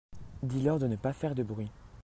Dis-leur 0.41 0.79
de 0.79 0.87
ne 0.87 0.95
pas 0.95 1.13
faire 1.13 1.35
de 1.35 1.43
bruit. 1.43 1.69